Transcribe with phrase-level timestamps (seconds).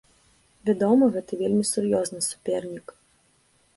[0.69, 2.87] Вядома, гэта вельмі сур'ёзны супернік.